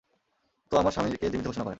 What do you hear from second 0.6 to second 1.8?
তো আমার স্বামীকে জীবিত ঘোষণা করেন।